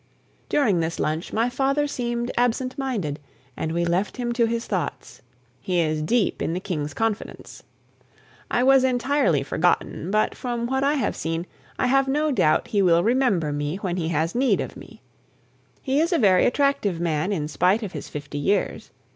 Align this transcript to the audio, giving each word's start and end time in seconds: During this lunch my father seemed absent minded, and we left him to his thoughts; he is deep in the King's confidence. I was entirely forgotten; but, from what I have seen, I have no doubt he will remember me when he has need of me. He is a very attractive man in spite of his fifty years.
During 0.49 0.79
this 0.79 0.99
lunch 0.99 1.31
my 1.31 1.47
father 1.47 1.85
seemed 1.85 2.31
absent 2.35 2.75
minded, 2.75 3.19
and 3.55 3.71
we 3.71 3.85
left 3.85 4.17
him 4.17 4.31
to 4.33 4.47
his 4.47 4.65
thoughts; 4.65 5.21
he 5.59 5.79
is 5.79 6.01
deep 6.01 6.41
in 6.41 6.53
the 6.53 6.59
King's 6.59 6.95
confidence. 6.95 7.61
I 8.49 8.63
was 8.63 8.83
entirely 8.83 9.43
forgotten; 9.43 10.09
but, 10.09 10.33
from 10.33 10.65
what 10.65 10.83
I 10.83 10.95
have 10.95 11.15
seen, 11.15 11.45
I 11.77 11.85
have 11.85 12.07
no 12.07 12.31
doubt 12.31 12.69
he 12.69 12.81
will 12.81 13.03
remember 13.03 13.53
me 13.53 13.75
when 13.75 13.97
he 13.97 14.07
has 14.07 14.33
need 14.33 14.59
of 14.59 14.75
me. 14.75 15.03
He 15.83 15.99
is 15.99 16.11
a 16.11 16.17
very 16.17 16.47
attractive 16.47 16.99
man 16.99 17.31
in 17.31 17.47
spite 17.47 17.83
of 17.83 17.91
his 17.91 18.09
fifty 18.09 18.39
years. 18.39 18.89